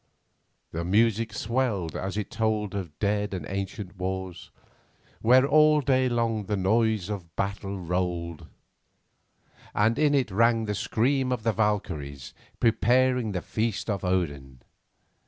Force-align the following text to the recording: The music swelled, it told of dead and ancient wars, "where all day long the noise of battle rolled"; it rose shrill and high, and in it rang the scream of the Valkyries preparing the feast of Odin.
The 0.71 0.83
music 0.83 1.31
swelled, 1.31 1.95
it 1.95 2.31
told 2.31 2.73
of 2.73 2.97
dead 2.97 3.35
and 3.35 3.45
ancient 3.47 3.97
wars, 3.97 4.49
"where 5.21 5.45
all 5.45 5.79
day 5.79 6.09
long 6.09 6.45
the 6.45 6.57
noise 6.57 7.07
of 7.07 7.35
battle 7.35 7.79
rolled"; 7.79 8.41
it 8.41 8.45
rose 8.45 8.47
shrill 8.47 9.53
and 9.59 9.75
high, 9.75 9.85
and 9.85 9.99
in 9.99 10.15
it 10.19 10.31
rang 10.31 10.65
the 10.65 10.73
scream 10.73 11.31
of 11.31 11.43
the 11.43 11.53
Valkyries 11.53 12.33
preparing 12.59 13.31
the 13.33 13.43
feast 13.43 13.91
of 13.91 14.03
Odin. 14.03 14.63